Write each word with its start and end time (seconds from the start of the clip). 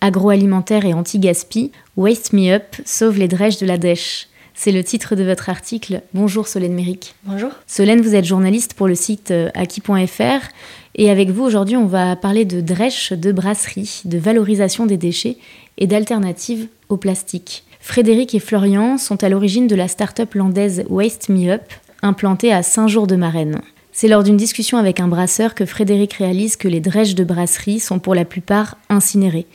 Agroalimentaire 0.00 0.84
et 0.84 0.94
anti-gaspi, 0.94 1.72
Waste 1.96 2.32
Me 2.32 2.52
Up 2.52 2.76
sauve 2.84 3.18
les 3.18 3.28
drèches 3.28 3.58
de 3.58 3.66
la 3.66 3.78
dèche. 3.78 4.28
C'est 4.54 4.72
le 4.72 4.82
titre 4.82 5.14
de 5.14 5.22
votre 5.22 5.50
article. 5.50 6.02
Bonjour 6.14 6.48
Solène 6.48 6.74
Méric. 6.74 7.14
Bonjour. 7.24 7.50
Solène, 7.66 8.00
vous 8.00 8.14
êtes 8.14 8.24
journaliste 8.24 8.74
pour 8.74 8.88
le 8.88 8.94
site 8.94 9.30
euh, 9.30 9.50
Aki.fr 9.54 10.48
et 10.96 11.10
avec 11.10 11.30
vous 11.30 11.44
aujourd'hui 11.44 11.76
on 11.76 11.86
va 11.86 12.16
parler 12.16 12.44
de 12.44 12.60
drèches 12.60 13.12
de 13.12 13.30
brasserie, 13.30 14.02
de 14.04 14.18
valorisation 14.18 14.86
des 14.86 14.96
déchets 14.96 15.36
et 15.78 15.86
d'alternatives 15.86 16.66
au 16.88 16.96
plastique. 16.96 17.64
Frédéric 17.80 18.34
et 18.34 18.40
Florian 18.40 18.98
sont 18.98 19.22
à 19.22 19.28
l'origine 19.28 19.66
de 19.66 19.76
la 19.76 19.88
start-up 19.88 20.34
landaise 20.34 20.84
Waste 20.88 21.28
Me 21.28 21.50
Up, 21.50 21.62
implantée 22.02 22.52
à 22.52 22.62
Saint-Jour-de-Marraine. 22.62 23.60
C'est 24.00 24.06
lors 24.06 24.22
d'une 24.22 24.36
discussion 24.36 24.78
avec 24.78 25.00
un 25.00 25.08
brasseur 25.08 25.56
que 25.56 25.66
Frédéric 25.66 26.12
réalise 26.12 26.54
que 26.54 26.68
les 26.68 26.78
drèches 26.78 27.16
de 27.16 27.24
brasserie 27.24 27.80
sont 27.80 27.98
pour 27.98 28.14
la 28.14 28.24
plupart 28.24 28.76
incinérées. 28.88 29.46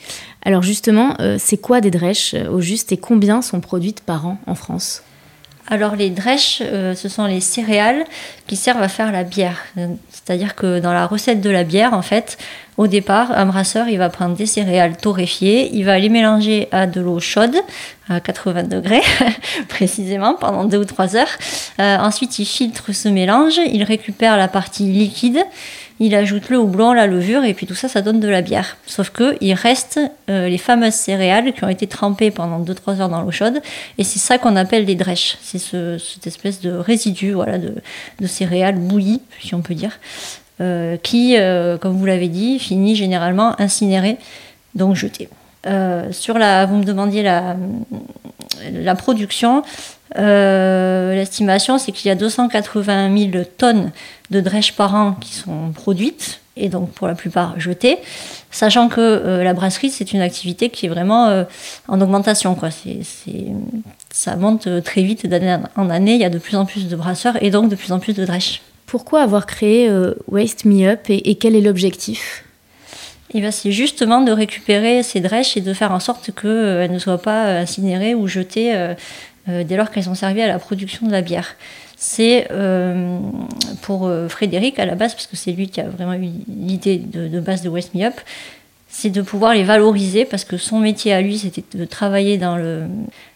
Alors 0.42 0.64
justement, 0.64 1.16
euh, 1.22 1.38
c'est 1.40 1.56
quoi 1.56 1.80
des 1.80 1.92
drèches 1.92 2.34
euh, 2.34 2.52
au 2.52 2.60
juste 2.60 2.92
et 2.92 2.98
combien 2.98 3.42
sont 3.42 3.62
produites 3.62 4.02
par 4.02 4.28
an 4.28 4.38
en 4.46 4.54
France? 4.54 5.02
Alors 5.68 5.96
les 5.96 6.10
drèches, 6.10 6.62
euh, 6.62 6.94
ce 6.94 7.08
sont 7.08 7.26
les 7.26 7.40
céréales 7.40 8.04
qui 8.48 8.56
servent 8.56 8.82
à 8.82 8.90
faire 8.90 9.12
la 9.12 9.24
bière. 9.24 9.64
C'est-à-dire 10.10 10.56
que 10.56 10.80
dans 10.80 10.94
la 10.94 11.08
recette 11.08 11.42
de 11.42 11.50
la 11.50 11.64
bière, 11.64 11.94
en 11.94 12.02
fait, 12.02 12.38
au 12.76 12.88
départ, 12.88 13.32
un 13.32 13.46
brasseur, 13.46 13.88
il 13.88 13.98
va 13.98 14.10
prendre 14.10 14.36
des 14.36 14.46
céréales 14.46 14.98
torréfiées, 14.98 15.70
il 15.74 15.86
va 15.86 15.98
les 16.00 16.10
mélanger 16.10 16.68
à 16.72 16.86
de 16.86 17.00
l'eau 17.00 17.20
chaude, 17.20 17.56
à 18.10 18.20
80 18.20 18.64
degrés 18.64 19.02
précisément, 19.70 20.36
pendant 20.36 20.66
deux 20.66 20.80
ou 20.80 20.86
trois 20.86 21.16
heures. 21.16 21.38
Euh, 21.80 21.98
ensuite, 21.98 22.40
il 22.40 22.46
filtre 22.46 22.92
ce 22.92 23.08
mélange, 23.08 23.60
il 23.72 23.84
récupère 23.84 24.38
la 24.38 24.50
partie 24.50 24.84
liquide, 24.84 25.40
il 26.00 26.16
ajoute 26.16 26.50
le 26.50 26.58
houblon, 26.58 26.94
la 26.94 27.08
levure, 27.08 27.44
et 27.44 27.54
puis 27.54 27.68
tout 27.68 27.76
ça, 27.76 27.88
ça 27.88 28.02
donne 28.02 28.20
de 28.20 28.28
la 28.28 28.42
bière. 28.42 28.78
Sauf 28.86 29.10
que 29.10 29.36
il 29.42 29.54
reste 29.54 30.00
euh, 30.30 30.48
les 30.50 30.58
fameuses 30.58 30.94
céréales 30.94 31.54
qui 31.54 31.64
ont 31.64 31.70
été 31.70 31.88
trempées 31.88 32.32
pendant 32.32 32.60
2-3 32.60 33.02
heures 33.02 33.10
dans 33.10 33.22
l'eau 33.22 33.32
chaude, 33.32 33.62
et 33.98 34.04
c'est 34.04 34.20
ça 34.20 34.38
qu'on 34.38 34.56
appelle 34.56 34.86
des 34.86 34.96
drèches. 34.96 35.38
C'est 35.42 35.60
ce, 35.60 35.98
cette 35.98 36.28
espèce 36.28 36.62
de 36.62 36.72
résidu 36.72 37.34
voilà, 37.34 37.58
de, 37.58 38.28
céréales 38.28 38.78
bouillies, 38.78 39.22
si 39.40 39.54
on 39.56 39.62
peut 39.62 39.76
dire. 39.76 40.00
Euh, 40.62 40.98
qui, 40.98 41.36
euh, 41.38 41.78
comme 41.78 41.94
vous 41.94 42.06
l'avez 42.06 42.28
dit, 42.28 42.60
finit 42.60 42.96
généralement 42.96 43.60
incinéré, 43.60 44.18
donc 44.76 44.96
jeté. 44.96 45.30
Sur 46.12 46.38
la, 46.38 46.66
vous 46.66 46.76
me 46.76 46.84
demandiez 46.84 47.24
la 47.24 48.96
production. 48.96 49.64
L'estimation, 50.16 51.78
c'est 51.78 51.92
qu'il 51.92 52.10
y 52.10 52.12
a 52.12 52.16
280 52.16 53.32
000 53.32 53.44
tonnes 53.58 53.92
de 54.30 54.42
drèches 54.42 54.74
par 54.74 54.96
an 54.96 55.14
qui 55.20 55.34
sont 55.34 55.72
produites 55.74 56.40
et 56.56 56.70
donc 56.70 56.92
pour 56.92 57.08
la 57.08 57.16
plupart 57.16 57.60
jetées, 57.60 57.98
sachant 58.52 58.88
que 58.88 59.42
la 59.44 59.54
brasserie, 59.54 59.90
c'est 59.90 60.14
une 60.14 60.22
activité 60.22 60.70
qui 60.70 60.86
est 60.86 60.90
vraiment 60.90 61.46
en 61.88 62.02
augmentation. 62.02 62.54
Quoi. 62.54 62.70
ça 64.12 64.36
monte 64.36 64.84
très 64.84 65.02
vite 65.02 65.26
d'année 65.26 65.58
en 65.76 65.90
année, 65.90 66.14
il 66.14 66.22
y 66.22 66.26
a 66.26 66.30
de 66.30 66.38
plus 66.38 66.56
en 66.56 66.66
plus 66.66 66.88
de 66.88 66.96
brasseurs 66.96 67.42
et 67.42 67.50
donc 67.50 67.70
de 67.70 67.76
plus 67.76 67.92
en 67.92 68.00
plus 68.00 68.14
de 68.14 68.24
drèches. 68.24 68.62
Pourquoi 68.94 69.22
avoir 69.22 69.48
créé 69.48 69.90
euh, 69.90 70.14
Waste 70.28 70.66
Me 70.66 70.88
Up 70.88 71.10
et, 71.10 71.34
quel 71.34 71.56
est 71.56 71.62
l'objectif? 71.62 72.44
Eh 73.34 73.50
c'est 73.50 73.72
justement 73.72 74.22
de 74.22 74.32
récupérer 74.32 75.02
ces 75.02 75.20
drèches 75.20 75.58
et 75.58 75.62
de 75.62 75.74
faire 75.74 75.92
en 75.92 76.00
sorte 76.00 76.30
qu'elles 76.40 76.52
euh, 76.52 76.88
ne 76.88 77.00
soient 77.00 77.18
pas 77.18 77.46
euh, 77.48 77.62
incinérées 77.64 78.14
ou 78.14 78.28
jetées 78.28 78.94
dès 79.48 79.76
lors 79.76 79.92
qu'elles 79.92 80.10
ont 80.10 80.16
servi 80.16 80.42
à 80.42 80.48
la 80.48 80.60
production 80.60 81.06
de 81.08 81.12
la 81.12 81.22
bière. 81.22 81.56
C'est 81.98 82.48
pour 83.82 84.10
Frédéric 84.30 84.80
à 84.80 84.86
la 84.86 84.96
base, 84.96 85.14
parce 85.14 85.28
que 85.28 85.36
c'est 85.36 85.52
lui 85.52 85.70
qui 85.70 85.82
a 85.82 85.90
vraiment 85.90 86.14
eu 86.14 86.30
l'idée 86.48 86.98
de, 86.98 87.28
de, 87.28 87.40
base 87.40 87.62
de 87.62 87.70
Waste 87.70 87.94
Me 87.94 88.06
Up, 88.06 88.14
c'est 88.88 89.10
de 89.10 89.22
pouvoir 89.22 89.54
les 89.54 89.64
valoriser 89.64 90.24
parce 90.24 90.46
que 90.46 90.58
son 90.58 90.80
métier 90.80 91.14
à 91.14 91.22
lui, 91.22 91.40
c'était 91.40 91.64
de 91.78 91.86
travailler 91.86 92.38
dans 92.38 92.58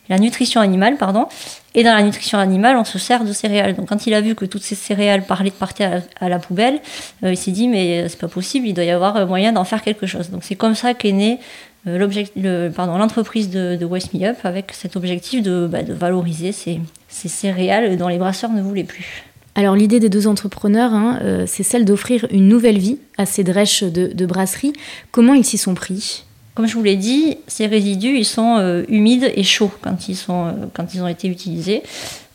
la 0.09 0.18
nutrition 0.19 0.62
animale, 0.62 0.97
pardon. 0.97 1.28
Et 1.73 1.84
dans 1.84 1.94
la 1.94 2.01
nutrition 2.01 2.38
animale, 2.39 2.78
on 2.78 2.84
se 2.84 2.97
sert 3.00 3.24
de 3.24 3.34
céréales. 3.34 3.75
Donc 3.75 3.89
quand 3.89 4.07
il 4.07 4.13
a 4.13 4.22
vu 4.22 4.35
que 4.35 4.45
toutes 4.45 4.63
ces 4.63 4.75
céréales 4.75 5.24
partaient 5.24 6.03
à 6.19 6.29
la, 6.29 6.39
poubelle, 6.39 6.79
euh, 7.24 7.31
il 7.31 7.38
s'est 7.38 7.51
dit 7.51 7.68
mais 7.68 8.03
euh, 8.03 8.07
c'est 8.07 8.19
pas 8.19 8.28
possible, 8.28 8.68
il 8.68 8.74
doit 8.74 8.84
y 8.84 8.91
avoir 8.91 9.18
euh, 9.18 9.25
moyen 9.25 9.51
d'en 9.51 9.63
faire 9.63 9.81
quelque 9.81 10.07
chose. 10.07 10.29
Donc 10.29 10.44
c'est 10.44 10.56
comme 10.56 10.75
ça 10.75 10.94
qu'est 10.94 11.12
née 11.12 11.39
l'entreprise 11.88 13.50
de, 13.50 13.75
de 13.75 13.86
Me 13.86 14.25
Up 14.25 14.38
avec 14.44 14.72
cet 14.74 14.96
objectif 14.96 15.42
de, 15.42 15.68
bah, 15.72 15.84
de 15.84 15.94
valoriser 15.94 16.52
ces, 16.52 16.81
ces, 17.08 17.30
céréales 17.30 17.98
dont 17.98 18.08
les 18.08 18.18
brasseurs 18.18 18.52
ne 18.52 18.62
voulaient 18.62 18.84
plus. 18.84 19.24
Alors 19.56 19.75
l'idée 19.75 20.00
des 20.00 20.09
deux 20.09 20.28
entrepreneurs, 20.28 20.94
hein, 20.94 21.20
c'est 21.48 21.64
celle 21.64 21.84
d'offrir 21.84 22.28
une 22.31 22.48
nouvelle 22.48 22.78
vie 22.78 23.00
à 23.18 23.25
ces 23.25 23.44
drèches 23.44 23.84
de, 23.84 24.08
de 24.14 24.25
brasserie. 24.28 24.74
Comment 25.12 25.34
ils 25.34 25.46
s'y 25.46 25.58
sont 25.58 25.74
pris? 25.74 26.25
Comme 26.58 26.66
je 26.66 26.74
vous 26.74 26.81
l'ai 26.81 26.96
dit, 26.96 27.38
ces 27.46 27.68
résidus, 27.68 28.18
ils 28.18 28.25
sont 28.25 28.58
euh, 28.58 28.84
humides 28.90 29.31
et 29.36 29.44
chauds 29.44 29.69
quand 29.80 30.09
ils, 30.09 30.16
sont, 30.16 30.48
euh, 30.48 30.52
quand 30.74 30.92
ils 30.96 31.04
ont 31.04 31.08
été 31.08 31.28
utilisés. 31.28 31.84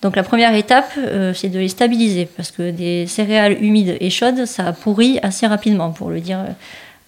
Donc 0.01 0.15
la 0.15 0.23
première 0.23 0.55
étape, 0.55 0.93
euh, 0.97 1.35
c'est 1.35 1.49
de 1.49 1.59
les 1.59 1.67
stabiliser, 1.67 2.27
parce 2.37 2.53
que 2.53 2.71
des 2.71 3.09
céréales 3.09 3.61
humides 3.61 3.97
et 3.99 4.11
chaudes, 4.11 4.47
ça 4.47 4.73
pourrit 4.75 5.19
assez 5.25 5.45
rapidement, 5.49 5.91
pour 5.91 6.09
le 6.09 6.21
dire 6.21 6.39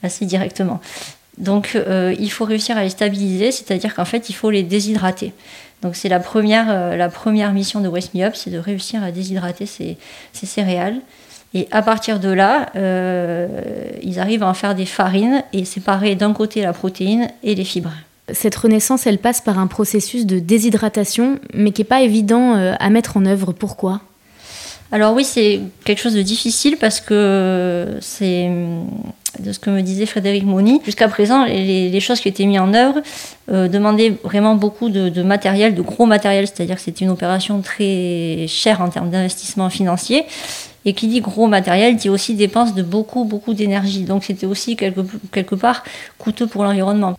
assez 0.03 0.27
directement. 0.27 0.81
Donc 1.39 1.77
il 2.19 2.31
faut 2.31 2.45
réussir 2.45 2.77
à 2.77 2.85
les 2.85 2.91
stabiliser, 2.91 3.51
c'est-à-dire 3.51 3.95
qu'en 3.95 4.05
fait, 4.05 4.29
il 4.29 4.35
faut 4.35 4.51
les 4.51 4.63
déshydrater. 4.63 5.33
Donc 5.83 5.97
c'est 5.97 6.09
la 6.09 6.21
première, 6.21 6.97
la 6.97 7.09
première 7.09 7.53
mission 7.53 7.81
de 7.81 7.89
West 7.89 8.15
Me 8.15 8.23
Up, 8.23 8.35
c'est 8.37 8.51
de 8.51 8.59
réussir 8.59 9.03
à 9.03 9.11
déshydrater 9.11 9.67
ces, 9.67 9.97
ces 10.33 10.47
céréales. 10.47 11.01
Et 11.55 11.69
à 11.71 11.83
partir 11.83 12.19
de 12.19 12.29
là, 12.29 12.71
euh, 12.75 13.47
ils 14.03 14.19
arrivent 14.19 14.43
à 14.43 14.49
en 14.49 14.55
faire 14.55 14.75
des 14.75 14.87
farines 14.87 15.45
et 15.53 15.65
séparer 15.65 16.17
d'un 16.17 16.33
côté 16.33 16.63
la 16.63 16.73
protéine 16.73 17.31
et 17.45 17.55
les 17.55 17.65
fibres. 17.65 17.93
Cette 18.33 18.57
renaissance, 18.57 19.07
elle 19.07 19.19
passe 19.19 19.41
par 19.41 19.59
un 19.59 19.69
processus 19.69 20.27
de 20.27 20.41
déshydratation, 20.41 21.39
mais 21.53 21.71
qui 21.71 21.83
n'est 21.83 21.87
pas 21.87 22.03
évident 22.03 22.57
euh, 22.57 22.75
à 22.81 22.91
mettre 22.91 23.17
en 23.17 23.25
œuvre. 23.25 23.53
Pourquoi? 23.53 24.01
Alors 24.91 25.15
oui, 25.15 25.25
c'est 25.25 25.61
quelque 25.85 26.01
chose 26.01 26.15
de 26.15 26.23
difficile 26.23 26.77
parce 26.77 27.01
que 27.01 27.99
c'est 28.01 28.51
de 29.39 29.53
ce 29.53 29.59
que 29.59 29.71
me 29.71 29.83
disait 29.83 30.07
Frédéric 30.07 30.45
Moni. 30.45 30.81
Jusqu'à 30.85 31.09
présent, 31.09 31.45
les, 31.45 32.01
choses 32.01 32.21
qui 32.21 32.29
étaient 32.29 32.47
mises 32.47 32.61
en 32.61 32.73
œuvre 32.75 33.01
euh, 33.51 33.69
demandaient 33.69 34.15
vraiment 34.25 34.55
beaucoup 34.55 34.89
de, 34.89 35.23
matériel, 35.23 35.75
de 35.75 35.83
gros 35.83 36.07
matériel, 36.07 36.47
c'est-à-dire 36.47 36.77
que 36.77 36.83
c'était 36.83 37.05
une 37.05 37.11
opération 37.11 37.61
très 37.61 38.47
chère 38.49 38.81
en 38.81 38.89
termes 38.89 39.11
d'investissement 39.11 39.71
financier. 39.71 40.25
Et 40.87 40.93
qui 40.93 41.09
dit 41.09 41.21
gros 41.21 41.47
matériel 41.47 41.97
dit 41.97 42.11
aussi 42.11 42.35
dépense 42.35 42.75
de 42.75 42.83
beaucoup, 42.83 43.25
beaucoup 43.25 43.55
d'énergie. 43.55 44.03
Donc 44.03 44.25
c'était 44.25 44.47
aussi 44.47 44.77
quelque, 44.77 45.01
quelque 45.33 45.55
part 45.55 45.83
coûteux 46.19 46.47
pour 46.47 46.63
l'environnement. 46.63 47.17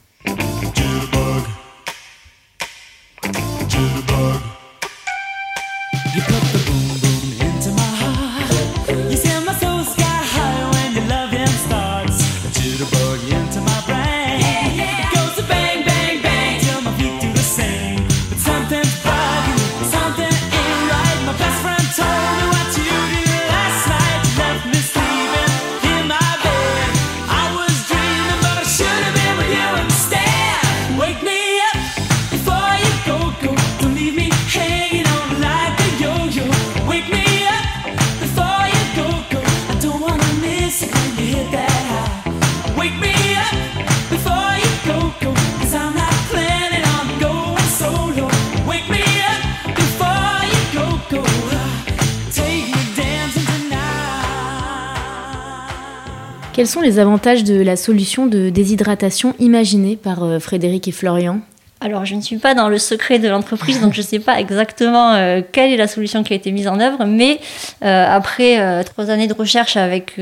Quels 56.55 56.67
sont 56.67 56.79
les 56.79 56.99
avantages 56.99 57.43
de 57.43 57.61
la 57.61 57.75
solution 57.75 58.27
de 58.27 58.49
déshydratation 58.49 59.35
imaginée 59.39 59.97
par 59.97 60.23
euh, 60.23 60.39
Frédéric 60.39 60.87
et 60.87 60.93
Florian? 60.93 61.41
Alors, 61.81 62.05
je 62.05 62.15
ne 62.15 62.21
suis 62.21 62.37
pas 62.37 62.53
dans 62.53 62.69
le 62.69 62.77
secret 62.77 63.19
de 63.19 63.27
l'entreprise, 63.27 63.81
donc 63.81 63.91
je 63.93 63.99
ne 63.99 64.05
sais 64.05 64.19
pas 64.19 64.39
exactement 64.39 65.15
euh, 65.15 65.41
quelle 65.51 65.73
est 65.73 65.75
la 65.75 65.89
solution 65.89 66.23
qui 66.23 66.31
a 66.31 66.37
été 66.37 66.53
mise 66.53 66.69
en 66.69 66.79
œuvre, 66.79 67.03
mais 67.03 67.41
euh, 67.83 68.05
après 68.09 68.85
trois 68.85 69.09
années 69.09 69.27
de 69.27 69.33
recherche 69.33 69.75
avec 69.75 70.17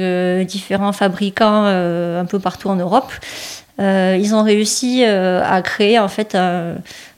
différents 0.47 0.91
fabricants 0.91 1.65
un 1.65 2.25
peu 2.25 2.39
partout 2.39 2.69
en 2.69 2.77
Europe, 2.77 3.11
ils 3.79 4.33
ont 4.35 4.43
réussi 4.43 5.03
à 5.03 5.61
créer 5.61 5.99
en 5.99 6.07
fait 6.07 6.35
un, 6.35 6.75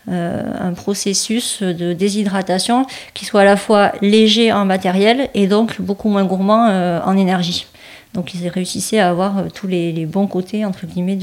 un, 0.07 0.73
processus 0.73 1.61
de 1.61 1.93
déshydratation 1.93 2.85
qui 3.13 3.25
soit 3.25 3.41
à 3.41 3.45
la 3.45 3.57
fois 3.57 3.91
léger 4.01 4.51
en 4.51 4.65
matériel 4.65 5.29
et 5.33 5.47
donc 5.47 5.81
beaucoup 5.81 6.09
moins 6.09 6.23
gourmand 6.23 6.67
en 7.03 7.17
énergie. 7.17 7.67
Donc 8.15 8.33
ils 8.33 8.47
réussissaient 8.47 8.99
à 8.99 9.09
avoir 9.09 9.37
euh, 9.37 9.43
tous 9.53 9.67
les, 9.67 10.05
bons 10.05 10.25
côtés 10.25 10.65
entre 10.65 10.87
guillemets 10.87 11.17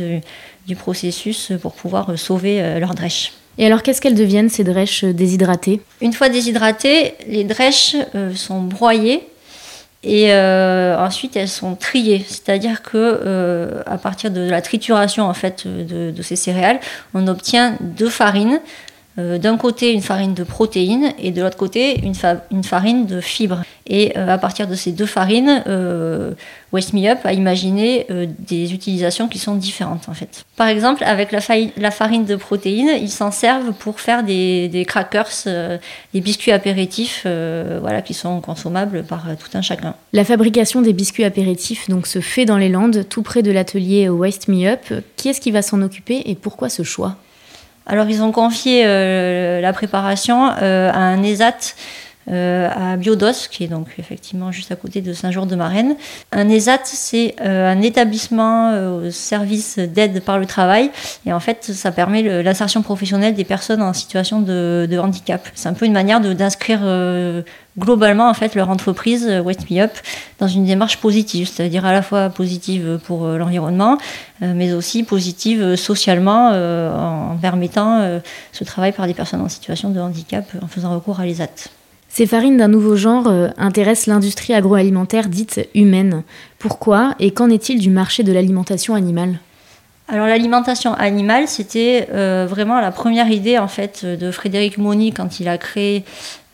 du 0.67 0.77
processus 0.77 1.53
pour 1.61 1.73
pouvoir 1.73 2.11
euh, 2.11 2.17
sauver 2.17 2.63
euh, 2.63 2.79
leurs 2.79 2.95
drèches. 2.95 3.33
Et 3.59 3.67
alors 3.67 3.83
qu'est-ce 3.83 4.01
qu'elles 4.01 4.15
deviennent 4.15 4.49
ces 4.49 4.65
drèches 4.65 5.05
déshydratées? 5.05 5.81
Une 6.01 6.13
fois 6.13 6.29
déshydratées, 6.29 7.15
les 7.27 7.45
drèches 7.45 7.97
sont 8.35 8.63
broyées 8.63 9.29
et 10.05 10.33
ensuite 10.35 11.37
elles 11.37 11.49
sont 11.49 11.75
triées, 11.77 12.25
c'est-à-dire 12.27 12.83
que 12.83 13.83
à 13.87 13.99
partir 13.99 14.31
de 14.31 14.41
la 14.41 14.61
trituration 14.61 15.25
en 15.25 15.35
fait 15.35 15.67
de, 15.67 16.11
de 16.11 16.23
ces 16.23 16.37
céréales, 16.37 16.81
on 17.15 17.27
obtient 17.29 17.77
deux 17.81 18.11
farines 18.11 18.61
euh, 19.19 19.37
d'un 19.37 19.59
côté 19.59 19.93
une 19.93 20.01
farine 20.01 20.33
de 20.33 20.43
protéines 20.43 21.13
et 21.19 21.33
de 21.33 21.43
l'autre 21.43 21.59
côté 21.59 22.01
une, 22.03 22.15
farine 22.65 23.05
de 23.05 23.21
fibres. 23.21 23.63
Et 23.87 24.17
euh, 24.17 24.29
à 24.29 24.39
partir 24.39 24.67
de 24.67 24.75
ces 24.75 24.91
deux 24.91 25.07
farines, 25.07 25.63
euh, 25.67 26.33
Me 26.73 27.11
Up 27.11 27.19
a 27.25 27.35
imaginé 27.35 28.07
des 28.39 28.73
utilisations 28.73 29.29
qui 29.29 29.39
sont 29.39 29.55
différentes 29.55 30.09
en 30.09 30.15
fait. 30.15 30.45
Par 30.57 30.69
exemple, 30.69 31.05
avec 31.05 31.31
la, 31.31 31.91
farine 31.91 32.25
de 32.25 32.37
protéines, 32.37 32.93
ils 32.99 33.11
s'en 33.11 33.31
servent 33.31 33.73
pour 33.75 34.01
faire 34.01 34.23
des, 34.23 34.85
crackers, 34.89 35.29
des 36.15 36.21
biscuits 36.23 36.53
apéritifs, 36.53 37.27
voilà, 37.27 38.01
qui 38.01 38.15
sont 38.15 38.41
consommables 38.41 39.03
par 39.03 39.25
tout 39.39 39.51
un 39.57 39.61
chacun. 39.61 39.95
La 40.15 40.25
fabrication 40.25 40.81
des 40.81 40.95
biscuits 40.95 41.25
apéritifs 41.25 41.91
donc 41.91 42.07
se 42.07 42.21
fait 42.21 42.47
dans 42.47 42.57
les 42.57 42.71
Landes, 42.71 43.07
tout 43.11 43.23
près 43.23 43.43
de 43.43 43.51
l'atelier 43.51 44.09
Waste 44.09 44.49
Me 44.49 44.67
Up. 44.67 44.81
Qui 45.17 45.29
est-ce 45.29 45.43
qui 45.43 45.51
va 45.51 45.61
s'en 45.61 45.83
occuper 45.83 46.23
et 46.25 46.35
pourquoi 46.35 46.71
ce 46.71 46.83
choix? 46.83 47.19
Alors 47.87 48.09
ils 48.09 48.23
ont 48.23 48.33
confié 48.33 48.85
euh, 48.87 49.61
la 49.61 49.73
préparation 49.73 50.51
euh, 50.63 50.91
à 50.91 50.99
un 50.99 51.23
ESAT 51.23 51.75
euh, 52.31 52.69
à 52.75 52.97
Biodos, 52.97 53.49
qui 53.51 53.65
est 53.65 53.69
donc 53.69 53.89
effectivement 53.99 54.53
juste 54.53 54.73
à 54.73 54.77
côté 54.77 55.01
de 55.01 55.13
Saint-Jean-de-Marraine. 55.13 55.97
Un 56.31 56.49
ESAT, 56.49 56.81
c'est 56.85 57.35
un 57.41 57.81
établissement 57.83 58.73
au 58.97 59.11
service 59.11 59.79
d'aide 59.79 60.23
par 60.23 60.39
le 60.39 60.47
travail, 60.47 60.91
et 61.27 61.33
en 61.33 61.41
fait, 61.41 61.65
ça 61.65 61.91
permet 61.93 62.43
l'insertion 62.43 62.83
professionnelle 62.83 63.35
des 63.35 63.45
personnes 63.45 63.83
en 63.83 63.93
situation 63.93 64.41
de, 64.41 64.99
handicap. 64.99 65.49
C'est 65.55 65.69
un 65.69 65.75
peu 65.75 65.87
une 65.87 65.93
manière 65.93 66.21
d'inscrire 66.21 66.81
globalement 67.79 68.29
en 68.29 68.35
fait 68.35 68.55
leur 68.55 68.69
entreprise 68.69 69.27
euh, 69.29 69.41
West 69.41 69.71
Me 69.71 69.81
Up 69.81 69.93
dans 70.39 70.49
une 70.49 70.65
démarche 70.65 70.99
positive, 70.99 71.49
c'est-à-dire 71.49 71.85
à 71.85 71.93
la 71.93 72.03
fois 72.03 72.29
positive 72.29 72.99
pour 73.05 73.25
euh, 73.25 73.39
l'environnement, 73.39 73.99
euh, 74.43 74.53
mais 74.55 74.73
aussi 74.73 75.03
positive 75.03 75.77
socialement 75.77 76.51
en 76.53 77.37
permettant 77.37 78.21
ce 78.53 78.65
travail 78.65 78.93
par 78.93 79.07
des 79.07 79.15
personnes 79.15 79.41
en 79.41 79.49
situation 79.49 79.91
de 79.91 80.01
handicap 80.01 80.45
en 80.63 80.67
faisant 80.67 80.95
recours 80.95 81.21
à 81.21 81.27
l'ESAT. 81.27 81.71
Ces 82.15 82.27
farines 82.27 82.59
d'un 82.59 82.69
nouveau 82.69 82.95
genre 82.95 83.33
intéressent 83.57 84.09
l'industrie 84.09 84.53
agroalimentaire 84.53 85.29
dite 85.31 85.67
humaine. 85.75 86.25
Pourquoi 86.59 87.15
et 87.19 87.31
qu'en 87.31 87.49
est-il 87.49 87.81
du 87.81 87.89
marché 87.89 88.23
de 88.23 88.33
l'alimentation 88.33 88.95
animale? 88.95 89.39
Alors 90.09 90.27
l'alimentation 90.27 90.93
animale, 90.93 91.49
c'était 91.49 92.07
vraiment 92.13 92.83
la 92.83 92.91
première 92.91 93.31
idée 93.31 93.57
en 93.57 93.67
fait 93.67 94.05
de 94.05 94.31
Frédéric 94.31 94.77
Moni 94.77 95.15
quand 95.15 95.41
il 95.41 95.49
a 95.49 95.57
créé 95.57 96.05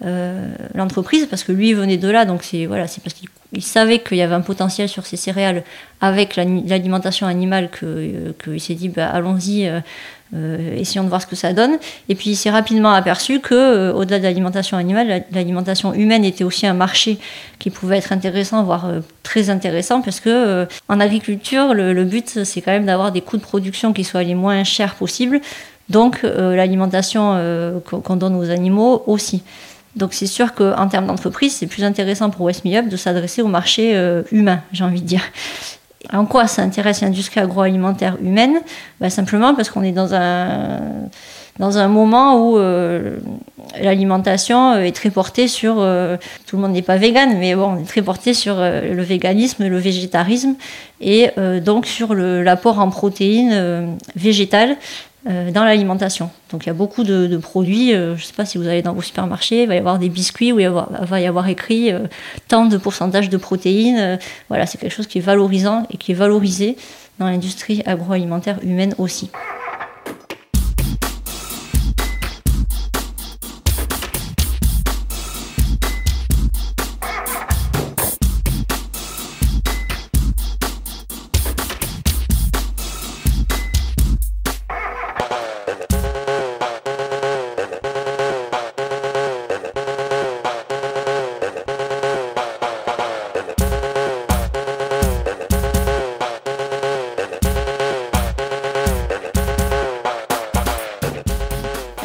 euh, 0.05 0.55
l'entreprise 0.77 1.27
parce 1.27 1.43
que 1.43 1.51
lui 1.51 1.75
venait 1.75 1.97
de 1.97 2.09
là, 2.09 2.25
donc 2.25 2.45
c'est 2.45 2.67
voilà, 2.67 2.87
c'est 2.87 3.03
parce 3.03 3.15
qu'il 3.15 3.63
savait 3.63 3.99
qu'il 3.99 4.17
y 4.17 4.23
avait 4.23 4.35
un 4.35 4.43
potentiel 4.43 4.89
sur 4.89 5.05
ces 5.05 5.17
céréales 5.17 5.65
avec 6.01 6.37
l'alimentation 6.37 7.27
animale 7.27 7.69
qu'il 7.77 8.33
que 8.39 8.57
s'est 8.59 8.77
dit 8.77 8.91
bah, 8.91 9.11
allons-y, 9.11 9.67
euh, 9.67 9.81
euh, 10.35 10.77
essayons 10.77 11.03
de 11.03 11.09
voir 11.09 11.21
ce 11.21 11.27
que 11.27 11.35
ça 11.35 11.53
donne. 11.53 11.79
Et 12.09 12.15
puis 12.15 12.31
il 12.31 12.37
s'est 12.37 12.51
rapidement 12.51 12.93
aperçu 12.93 13.41
que 13.41 13.91
au-delà 13.91 14.21
de 14.21 14.23
l'alimentation 14.23 14.77
animale, 14.77 15.25
l'alimentation 15.33 15.93
humaine 15.93 16.25
était 16.25 16.45
aussi 16.45 16.65
un 16.69 16.75
marché 16.75 17.19
qui 17.59 17.71
pouvait 17.71 17.99
être 17.99 18.13
intéressant, 18.13 18.63
voire 18.63 18.89
très 19.25 19.51
intéressant, 19.51 20.01
parce 20.01 20.21
que 20.21 20.69
en 20.87 21.01
agriculture, 21.01 21.75
le 21.75 22.05
but 22.05 22.45
c'est 22.45 22.61
quand 22.61 22.71
même 22.71 22.87
d'avoir 22.87 23.11
des 23.11 23.21
coûts 23.21 23.37
de 23.37 23.43
production 23.43 23.93
qui 23.93 24.05
soient 24.05 24.23
les 24.23 24.37
moins 24.37 24.63
chers 24.63 24.95
possibles. 24.95 25.41
Donc 25.89 26.23
l'alimentation 26.23 27.81
qu'on 27.83 28.17
donne 28.17 28.37
aux 28.37 28.51
animaux 28.51 29.03
aussi. 29.09 29.43
Donc 29.97 30.15
c'est 30.15 30.27
sûr 30.27 30.55
qu'en 30.55 30.89
termes 30.89 31.07
d'entreprise, 31.07 31.55
c'est 31.57 31.67
plus 31.67 31.85
intéressant 31.85 32.31
pour 32.31 32.43
West 32.43 32.65
Me 32.65 32.77
Up 32.77 32.89
de 32.89 32.97
s'adresser 32.97 33.43
au 33.43 33.49
marché 33.49 33.97
euh, 33.97 34.23
humain, 34.33 34.61
j'ai 34.73 34.85
envie 34.85 35.03
de 35.03 35.07
dire. 35.07 35.23
En 36.13 36.27
quoi 36.27 36.47
ça 36.47 36.63
intéresse 36.63 37.01
l'industrie 37.01 37.41
agroalimentaire 37.41 38.17
humaine? 38.23 38.61
Bah, 39.01 39.11
Simplement 39.11 39.55
parce 39.55 39.71
qu'on 39.71 39.83
est 39.83 39.93
dans 39.93 40.15
un, 40.15 40.81
dans 41.59 41.79
un 41.79 41.89
moment 41.89 42.37
où 42.39 42.59
euh, 42.59 43.17
l'alimentation 43.81 44.75
euh, 44.75 44.83
est 44.83 44.95
très 44.95 45.11
portée 45.11 45.49
sur... 45.49 45.75
tout 46.47 46.57
le 46.57 46.63
monde 46.63 46.73
n'est 46.73 46.83
pas 46.83 46.97
vegan, 46.97 47.37
mais 47.39 47.57
bon, 47.57 47.77
on 47.77 47.83
est 47.83 47.89
très 47.89 48.03
porté 48.03 48.35
sur 48.35 48.57
le 48.57 49.03
véganisme, 49.03 49.67
le 49.67 49.79
végétarisme, 49.79 50.55
et 51.01 51.31
donc 51.61 51.87
sur 51.87 52.15
l'apport 52.15 52.79
en 52.79 52.91
protéines 52.91 53.99
végétales 54.15 54.77
dans 55.29 55.65
l'alimentation. 55.65 56.31
Donc 56.51 56.65
il 56.65 56.69
y 56.69 56.71
a 56.71 56.75
beaucoup 56.75 57.05
de, 57.05 57.37
produits, 57.37 57.95
euh, 57.95 58.17
je 58.17 58.23
ne 58.23 58.27
sais 58.27 58.33
pas 58.33 58.47
si 58.47 58.57
vous 58.57 58.67
allez 58.67 58.83
dans 58.83 58.95
vos 58.95 59.03
supermarchés, 59.03 59.63
il 59.63 59.69
va 59.69 59.75
y 59.75 59.79
avoir 59.79 59.99
des 59.99 60.09
biscuits 60.09 60.53
où 60.53 60.61
il 60.61 60.69
va 60.69 61.21
y 61.21 61.27
avoir 61.27 61.49
écrit 61.49 61.93
euh, 61.93 62.07
tant 62.49 62.65
de 62.65 62.77
pourcentage 62.79 63.29
de 63.29 63.37
protéines. 63.37 64.19
voilà, 64.49 64.67
c'est 64.67 64.79
quelque 64.79 64.95
chose 64.95 65.07
qui 65.07 65.19
est 65.19 65.23
valorisant 65.23 65.87
et 65.91 65.97
qui 65.99 66.13
est 66.13 66.15
valorisé 66.15 66.77
dans 67.19 67.27
l'industrie 67.27 67.83
agroalimentaire 67.85 68.59
humaine 68.63 68.95
aussi. 68.99 69.31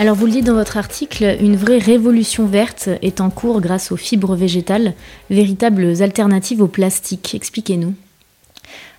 Alors 0.03 0.17
vous 0.17 0.25
le 0.25 0.33
dites 0.33 0.45
dans 0.45 0.55
votre 0.55 0.75
article, 0.75 1.37
une 1.39 1.55
vraie 1.55 1.77
révolution 1.77 2.45
verte 2.45 2.89
est 3.01 3.21
en 3.21 3.29
cours 3.29 3.61
grâce 3.61 3.89
aux 3.89 3.95
fibres 3.95 4.35
végétales, 4.35 4.95
véritables 5.29 6.03
alternatives 6.03 6.61
au 6.61 6.67
plastique. 6.67 7.33
Expliquez-nous. 7.33 7.93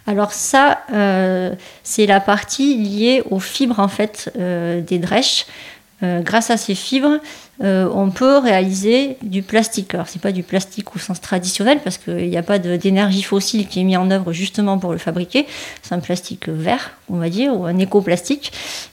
Alors 0.06 0.32
ça, 0.32 0.78
euh, 0.94 1.54
c'est 1.82 2.06
la 2.06 2.20
partie 2.20 2.78
liée 2.78 3.23
aux 3.28 3.38
fibres 3.38 3.80
en 3.80 3.88
fait 3.88 4.32
euh, 4.38 4.80
des 4.80 4.99
drèches. 4.99 5.44
Euh, 6.04 6.20
grâce 6.20 6.50
à 6.50 6.56
ces 6.56 6.75
fibres, 6.75 7.18
euh, 7.62 7.88
on 7.94 8.11
peut 8.11 8.38
réaliser 8.38 9.16
du 9.23 9.42
plastique. 9.42 9.94
Alors, 9.94 10.08
c'est 10.08 10.20
pas 10.20 10.32
du 10.32 10.42
plastique 10.42 10.94
au 10.94 10.99
sens 10.99 11.20
traditionnel 11.20 11.80
parce 11.82 11.96
qu'il 11.99 12.28
n'y 12.28 12.37
a 12.37 12.42
pas 12.42 12.58
d'énergie 12.58 13.23
fossile 13.23 13.66
qui 13.68 13.80
est 13.80 13.84
mise 13.84 13.96
en 13.96 14.11
œuvre 14.11 14.32
justement 14.32 14.78
pour 14.78 14.92
le 14.92 14.99
fabriquer. 14.99 15.46
C'est 15.82 15.94
un 15.94 16.00
plastique 16.00 16.49
vert, 16.49 16.92
on 17.08 17.16
va 17.16 17.30
dire, 17.30 17.58
ou 17.58 17.64
un 17.64 17.78
éco-plastique. 17.78 18.52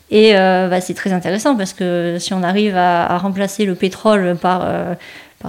Et 0.10 0.38
euh, 0.38 0.70
bah, 0.70 0.80
c'est 0.80 0.94
très 0.94 1.12
intéressant 1.12 1.56
parce 1.56 1.74
que 1.74 2.18
si 2.20 2.34
on 2.34 2.44
arrive 2.44 2.78
à, 2.78 3.18
remplacer 3.18 3.66
le 3.66 3.76
pétrole 3.76 4.38
par, 4.40 4.66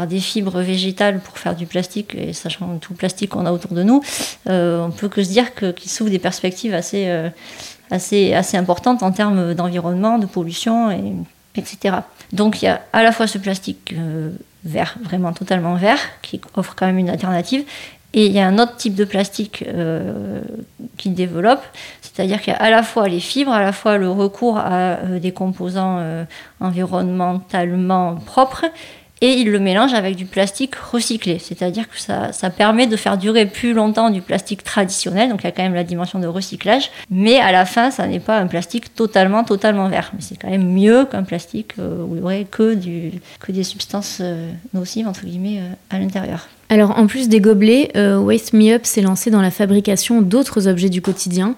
des 0.09 0.21
fibres 0.21 0.61
végétales 0.61 1.21
pour 1.21 1.38
faire 1.38 1.54
du 1.54 1.66
plastique, 1.66 2.14
et 2.14 2.33
sachant 2.33 2.78
tout 2.78 2.95
le 2.95 2.97
plastique 2.97 3.31
qu'on 3.31 3.47
a 3.47 3.52
autour 3.52 3.73
de 3.73 3.83
nous, 3.83 4.02
on 4.47 4.90
peut 4.90 5.09
que 5.09 5.23
se 5.23 5.28
dire 5.28 5.54
qu'il 5.54 5.90
s'ouvre 5.90 6.11
des 6.11 6.19
perspectives 6.19 6.75
assez, 6.75 7.12
assez, 7.90 8.33
assez 8.33 8.57
importantes 8.57 9.02
en 9.02 9.12
termes 9.12 9.54
d'environnement, 9.54 10.19
de 10.19 10.26
pollution 10.26 10.90
et 10.90 11.12
etc. 11.57 11.97
Donc 12.33 12.63
il 12.63 12.67
y 12.67 12.69
a 12.69 12.81
à 12.93 13.03
la 13.03 13.13
fois 13.13 13.27
ce 13.27 13.39
plastique 13.39 13.95
euh, 13.97 14.31
vert, 14.65 14.97
vraiment 15.03 15.33
totalement 15.33 15.75
vert, 15.75 15.99
qui 16.23 16.41
offre 16.55 16.75
quand 16.75 16.87
même 16.87 16.99
une 16.99 17.11
alternative, 17.11 17.65
et 18.15 18.27
il 18.27 18.33
y 18.33 18.41
a 18.41 18.47
un 18.47 18.59
autre 18.59 18.77
type 18.77 18.95
de 18.95 19.05
plastique 19.05 19.65
euh, 19.67 20.43
qui 20.99 21.11
développe, 21.11 21.63
c'est-à-dire 22.03 22.43
qu'il 22.43 22.53
y 22.53 22.57
a 22.57 22.61
à 22.61 22.71
la 22.71 22.83
fois 22.83 23.09
les 23.09 23.21
fibres, 23.21 23.53
à 23.53 23.63
la 23.63 23.73
fois 23.73 23.97
le 23.97 24.11
recours 24.11 24.59
à 24.59 24.99
euh, 24.99 25.19
des 25.19 25.33
composants 25.33 26.03
environnementalement 26.61 28.17
propres, 28.17 28.67
et 29.23 29.35
ils 29.35 29.50
le 29.50 29.61
mélangent 29.61 29.95
avec 29.95 30.17
du 30.17 30.26
plastique 30.26 30.75
recyclé. 30.75 31.38
C'est-à-dire 31.38 31.88
que 31.88 31.99
ça, 31.99 32.50
permet 32.50 32.88
de 32.88 32.97
faire 32.97 33.17
durer 33.17 33.47
plus 33.47 33.73
longtemps 33.73 34.11
du 34.11 34.21
plastique 34.21 34.64
traditionnel, 34.64 35.31
donc 35.31 35.43
il 35.43 35.45
y 35.45 35.49
a 35.49 35.52
quand 35.52 35.62
même 35.62 35.75
la 35.75 35.85
dimension 35.85 36.19
de 36.19 36.26
recyclage, 36.26 36.91
mais 37.09 37.38
à 37.38 37.52
la 37.52 37.64
fin, 37.64 37.93
ça 37.93 38.07
n'est 38.09 38.21
pas 38.21 38.38
un 38.38 38.49
plastique 38.49 38.95
totalement, 38.95 39.45
totalement 39.45 39.88
vert. 39.88 40.11
Mais 40.14 40.21
c'est 40.21 40.37
quand 40.37 40.50
même 40.50 40.69
mieux 40.69 41.07
qu'un 41.07 41.23
plastique 41.23 41.75
euh, 41.79 42.05
il 42.14 42.47
que, 42.47 42.75
des 42.75 43.64
substances 43.64 44.19
euh, 44.21 44.50
nocives, 44.75 45.07
entre 45.07 45.25
guillemets, 45.25 45.61
euh, 45.61 45.97
à 45.97 46.00
l'intérieur. 46.00 46.49
Alors, 46.69 46.99
en 46.99 47.07
plus 47.07 47.29
des 47.29 47.41
gobelets, 47.41 47.93
Waste 47.95 48.55
Me 48.55 48.75
Up 48.75 48.87
s'est 48.87 49.02
lancé 49.02 49.31
dans 49.31 49.43
la 49.43 49.50
fabrication 49.50 50.23
d'autres 50.23 50.69
objets 50.69 50.88
du 50.88 51.02
quotidien. 51.02 51.55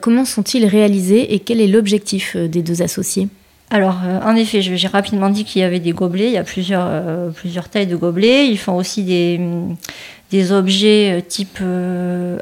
comment 0.00 0.24
sont-ils 0.24 0.66
réalisés 0.66 1.32
et 1.32 1.38
quel 1.38 1.60
est 1.60 1.68
l'objectif 1.68 2.36
des 2.36 2.62
deux 2.62 2.82
associés? 2.82 3.28
Alors, 3.70 3.98
en 4.24 4.34
effet, 4.34 4.62
j'ai 4.62 4.88
rapidement 4.88 5.28
dit 5.28 5.44
qu'il 5.44 5.60
y 5.60 5.64
avait 5.64 5.80
des 5.80 5.92
gobelets. 5.92 6.28
Il 6.28 6.32
y 6.32 6.38
a 6.38 6.44
plusieurs, 6.44 7.32
plusieurs 7.34 7.68
tailles 7.68 7.86
de 7.86 7.96
gobelets. 7.96 8.46
Ils 8.48 8.56
font 8.56 8.76
aussi 8.76 9.02
des, 9.04 9.38
des 10.30 10.52
objets 10.52 11.22
type 11.28 11.58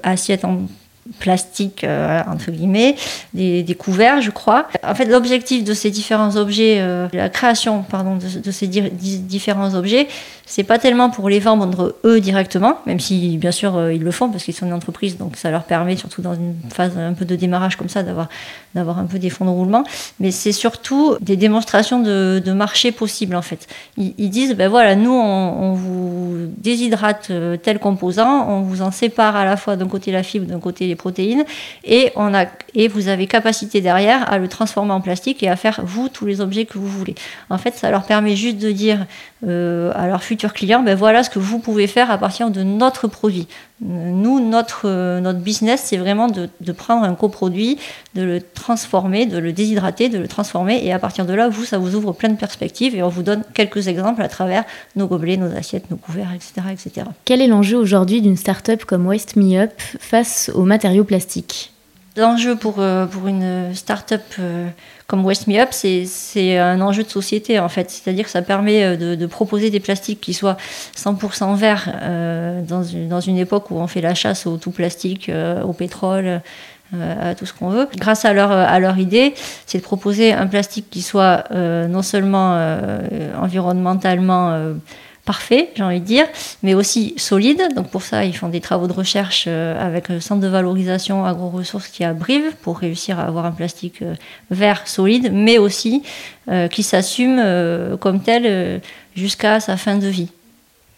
assiette 0.04 0.44
en 0.44 0.60
plastique, 1.18 1.84
euh, 1.84 2.22
entre 2.26 2.50
guillemets, 2.50 2.96
des, 3.34 3.76
couverts, 3.78 4.20
je 4.20 4.30
crois. 4.30 4.66
En 4.82 4.94
fait, 4.94 5.06
l'objectif 5.06 5.64
de 5.64 5.74
ces 5.74 5.90
différents 5.90 6.36
objets, 6.36 6.76
euh, 6.78 7.08
la 7.12 7.28
création, 7.28 7.82
pardon, 7.82 8.16
de, 8.16 8.50
ces 8.50 8.66
différents 8.66 9.74
objets, 9.74 10.08
c'est 10.48 10.62
pas 10.62 10.78
tellement 10.78 11.10
pour 11.10 11.28
les 11.28 11.40
vendre 11.40 11.96
eux 12.04 12.20
directement, 12.20 12.78
même 12.86 13.00
si 13.00 13.36
bien 13.36 13.50
sûr 13.50 13.76
euh, 13.76 13.92
ils 13.92 14.02
le 14.02 14.12
font 14.12 14.30
parce 14.30 14.44
qu'ils 14.44 14.54
sont 14.54 14.66
une 14.66 14.72
entreprise, 14.72 15.18
donc 15.18 15.36
ça 15.36 15.50
leur 15.50 15.64
permet, 15.64 15.96
surtout 15.96 16.22
dans 16.22 16.34
une 16.34 16.54
phase 16.72 16.96
un 16.96 17.14
peu 17.14 17.24
de 17.24 17.34
démarrage 17.34 17.76
comme 17.76 17.88
ça, 17.88 18.04
d'avoir 18.04 18.28
d'avoir 18.74 18.98
un 18.98 19.06
peu 19.06 19.18
des 19.18 19.30
fonds 19.30 19.46
de 19.46 19.50
roulement. 19.50 19.84
Mais 20.20 20.30
c'est 20.30 20.52
surtout 20.52 21.16
des 21.20 21.36
démonstrations 21.36 22.00
de, 22.00 22.52
marché 22.52 22.92
possibles 22.92 23.34
en 23.34 23.42
fait. 23.42 23.66
Ils, 23.96 24.30
disent, 24.30 24.54
ben 24.54 24.68
voilà, 24.68 24.94
nous 24.94 25.12
on, 25.12 25.72
vous 25.72 26.46
déshydrate 26.58 27.32
tel 27.62 27.78
composant, 27.78 28.48
on 28.48 28.60
vous 28.60 28.82
en 28.82 28.90
sépare 28.90 29.34
à 29.34 29.44
la 29.44 29.56
fois 29.56 29.76
d'un 29.76 29.88
côté 29.88 30.12
la 30.12 30.22
fibre, 30.22 30.46
d'un 30.46 30.60
côté 30.60 30.86
les 30.86 30.94
protéines, 31.06 31.44
et 31.84 32.10
on 32.16 32.34
a 32.34 32.46
et 32.76 32.88
vous 32.88 33.08
avez 33.08 33.26
capacité 33.26 33.80
derrière 33.80 34.30
à 34.30 34.38
le 34.38 34.48
transformer 34.48 34.92
en 34.92 35.00
plastique 35.00 35.42
et 35.42 35.48
à 35.48 35.56
faire 35.56 35.80
vous 35.82 36.08
tous 36.08 36.26
les 36.26 36.40
objets 36.40 36.66
que 36.66 36.78
vous 36.78 36.86
voulez. 36.86 37.14
En 37.48 37.58
fait, 37.58 37.74
ça 37.74 37.90
leur 37.90 38.04
permet 38.04 38.36
juste 38.36 38.58
de 38.58 38.70
dire 38.70 39.06
euh, 39.46 39.92
à 39.94 40.06
leurs 40.06 40.22
futurs 40.22 40.52
clients, 40.52 40.82
ben 40.82 40.94
voilà 40.94 41.22
ce 41.22 41.30
que 41.30 41.38
vous 41.38 41.58
pouvez 41.58 41.86
faire 41.86 42.10
à 42.10 42.18
partir 42.18 42.50
de 42.50 42.62
notre 42.62 43.06
produit. 43.06 43.48
Nous, 43.82 44.40
notre, 44.40 44.82
euh, 44.86 45.20
notre 45.20 45.40
business, 45.40 45.82
c'est 45.84 45.98
vraiment 45.98 46.28
de, 46.28 46.48
de, 46.62 46.72
prendre 46.72 47.04
un 47.04 47.14
coproduit, 47.14 47.78
de 48.14 48.22
le 48.22 48.40
transformer, 48.40 49.26
de 49.26 49.36
le 49.36 49.52
déshydrater, 49.52 50.08
de 50.08 50.16
le 50.16 50.26
transformer, 50.26 50.80
et 50.82 50.92
à 50.94 50.98
partir 50.98 51.26
de 51.26 51.34
là, 51.34 51.50
vous, 51.50 51.66
ça 51.66 51.76
vous 51.76 51.94
ouvre 51.94 52.12
plein 52.12 52.30
de 52.30 52.38
perspectives, 52.38 52.94
et 52.94 53.02
on 53.02 53.10
vous 53.10 53.22
donne 53.22 53.42
quelques 53.52 53.88
exemples 53.88 54.22
à 54.22 54.28
travers 54.28 54.64
nos 54.96 55.06
gobelets, 55.06 55.36
nos 55.36 55.54
assiettes, 55.54 55.90
nos 55.90 55.98
couverts, 55.98 56.32
etc. 56.34 56.68
etc. 56.72 57.06
Quel 57.26 57.42
est 57.42 57.46
l'enjeu 57.46 57.76
aujourd'hui 57.76 58.22
d'une 58.22 58.38
start-up 58.38 58.86
comme 58.86 59.06
Waste 59.06 59.36
Me 59.36 59.58
Up 59.58 59.72
face 60.00 60.50
aux 60.54 60.64
matériaux 60.64 60.95
plastiques 61.04 61.72
L'enjeu 62.16 62.56
pour, 62.56 62.76
euh, 62.78 63.04
pour 63.06 63.26
une 63.28 63.74
start-up 63.74 64.22
comme 65.06 65.24
Waste 65.24 65.46
Me 65.46 65.60
Up, 65.60 65.68
c'est 65.70 66.58
un 66.58 66.80
enjeu 66.80 67.04
de 67.04 67.08
société 67.08 67.60
en 67.60 67.68
fait. 67.68 67.90
C'est-à-dire 67.90 68.24
que 68.24 68.30
ça 68.30 68.42
permet 68.42 68.82
euh, 68.82 69.16
de, 69.16 69.26
proposer 69.26 69.70
des 69.70 69.80
plastiques 69.80 70.20
qui 70.20 70.34
soient 70.34 70.56
100% 70.96 71.54
verts 71.56 71.92
euh, 72.02 72.60
dans, 72.62 72.82
une, 72.82 73.08
dans, 73.08 73.20
une, 73.20 73.38
époque 73.38 73.70
où 73.70 73.76
on 73.76 73.86
fait 73.86 74.00
la 74.00 74.14
chasse 74.14 74.46
au 74.46 74.56
tout 74.56 74.72
plastique, 74.72 75.28
euh, 75.28 75.62
au 75.62 75.72
pétrole. 75.72 76.40
à 76.92 77.34
tout 77.34 77.46
ce 77.46 77.52
qu'on 77.52 77.68
veut. 77.68 77.88
Grâce 77.96 78.24
à 78.24 78.32
leur, 78.32 78.52
à 78.52 78.78
leur 78.78 78.96
idée, 78.98 79.34
c'est 79.66 79.78
de 79.78 79.82
proposer 79.82 80.32
un 80.32 80.46
plastique 80.46 80.86
qui 80.88 81.02
soit 81.02 81.42
non 81.50 82.02
seulement 82.02 82.54
environnementalement 83.36 84.72
parfait, 85.26 85.70
j'ai 85.74 85.82
envie 85.82 86.00
de 86.00 86.06
dire, 86.06 86.24
mais 86.62 86.72
aussi 86.72 87.12
solide. 87.18 87.62
Donc 87.74 87.90
pour 87.90 88.02
ça, 88.02 88.24
ils 88.24 88.34
font 88.34 88.48
des 88.48 88.62
travaux 88.62 88.86
de 88.86 88.92
recherche 88.92 89.44
euh, 89.48 89.78
avec 89.78 90.08
le 90.08 90.20
centre 90.20 90.40
de 90.40 90.46
valorisation 90.46 91.26
agro-ressources 91.26 91.88
qui 91.88 92.04
est 92.04 92.06
à 92.06 92.14
Brive 92.14 92.54
pour 92.62 92.78
réussir 92.78 93.20
à 93.20 93.24
avoir 93.24 93.44
un 93.44 93.50
plastique 93.50 94.00
euh, 94.00 94.14
vert 94.50 94.86
solide, 94.86 95.30
mais 95.32 95.58
aussi 95.58 96.02
euh, 96.48 96.68
qui 96.68 96.82
s'assume 96.82 97.42
comme 98.00 98.22
tel 98.22 98.80
jusqu'à 99.16 99.60
sa 99.60 99.76
fin 99.76 99.96
de 99.96 100.06
vie. 100.06 100.28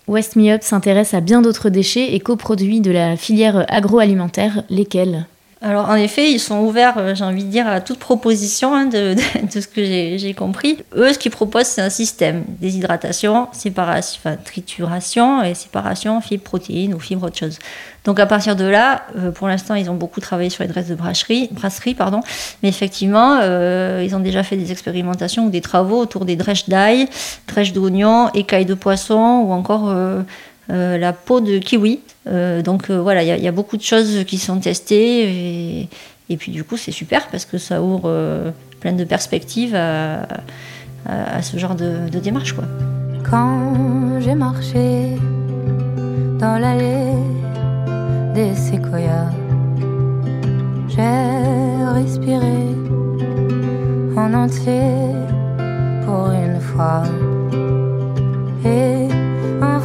West 0.06 0.36
Me 0.36 0.58
s'intéresse 0.60 1.14
à 1.14 1.20
bien 1.20 1.42
d'autres 1.42 1.70
déchets 1.70 2.14
et 2.14 2.20
coproduits 2.20 2.80
de 2.80 2.90
la 2.90 3.16
filière 3.16 3.64
agroalimentaire, 3.68 4.62
lesquels? 4.68 5.26
Alors 5.60 5.88
en 5.88 5.96
effet, 5.96 6.30
ils 6.30 6.38
sont 6.38 6.60
ouverts, 6.60 6.98
euh, 6.98 7.16
j'ai 7.16 7.24
envie 7.24 7.42
de 7.42 7.50
dire, 7.50 7.66
à 7.66 7.80
toute 7.80 7.98
proposition 7.98 8.74
hein, 8.74 8.86
de, 8.86 9.16
ce 9.50 9.66
que 9.66 9.84
j'ai 10.16 10.32
compris. 10.32 10.78
Eux, 10.94 11.12
ce 11.12 11.18
qu'ils 11.18 11.32
proposent, 11.32 11.66
c'est 11.66 11.82
un 11.82 11.90
système 11.90 12.44
déshydratation, 12.46 13.48
séparation, 13.52 14.20
enfin, 14.22 14.36
trituration 14.36 15.42
et 15.42 15.54
séparation 15.54 16.20
fibres 16.20 16.44
protéines 16.44 16.94
ou 16.94 17.00
fibres 17.00 17.26
autre 17.26 17.38
chose. 17.38 17.58
Donc 18.04 18.20
à 18.20 18.26
partir 18.26 18.54
de 18.54 18.64
là, 18.64 19.02
euh, 19.16 19.32
pour 19.32 19.48
l'instant, 19.48 19.74
ils 19.74 19.90
ont 19.90 19.96
beaucoup 19.96 20.20
travaillé 20.20 20.48
sur 20.48 20.62
les 20.62 20.68
graisses 20.70 20.88
de 20.88 20.94
brasserie, 20.94 21.48
brasserie 21.50 21.94
pardon, 21.94 22.20
mais 22.62 22.68
effectivement, 22.68 23.40
euh, 23.42 24.02
ils 24.06 24.14
ont 24.14 24.20
déjà 24.20 24.44
fait 24.44 24.56
des 24.56 24.70
expérimentations 24.70 25.46
ou 25.46 25.50
des 25.50 25.60
travaux 25.60 25.98
autour 25.98 26.24
des 26.24 26.36
drèches 26.36 26.68
d'ail, 26.68 27.08
drèches 27.48 27.72
d'oignon, 27.72 28.30
écailles 28.32 28.64
de 28.64 28.74
poisson 28.74 29.42
ou 29.44 29.52
encore 29.52 29.92
la 30.68 31.12
peau 31.12 31.40
de 31.40 31.58
kiwi. 31.58 32.00
Euh, 32.28 32.62
donc 32.62 32.90
euh, 32.90 33.00
voilà, 33.00 33.22
il 33.22 33.42
y, 33.42 33.48
a 33.48 33.52
beaucoup 33.52 33.76
de 33.76 33.82
choses 33.82 34.24
qui 34.26 34.38
sont 34.38 34.58
testées 34.58 35.88
et, 36.28 36.36
puis 36.36 36.52
du 36.52 36.62
coup 36.62 36.76
c'est 36.76 36.92
super 36.92 37.28
parce 37.28 37.46
que 37.46 37.56
ça 37.56 37.82
ouvre 37.82 38.02
euh, 38.06 38.50
plein 38.80 38.92
de 38.92 39.04
perspectives 39.04 39.74
à, 39.74 40.26
ce 41.42 41.56
genre 41.56 41.74
de, 41.74 42.18
démarche. 42.18 42.52
Quoi. 42.52 42.64
Quand 43.30 44.20
j'ai 44.20 44.34
marché 44.34 45.16
dans 46.38 46.58
l'allée 46.58 47.14
des 48.34 48.54
séquoias, 48.54 49.30
j'ai 50.88 51.94
respiré 51.94 52.76
en 54.16 54.34
entier 54.34 54.82
pour 56.04 56.30
une 56.30 56.60
fois. 56.60 57.04
Et 58.66 59.08
À 59.62 59.78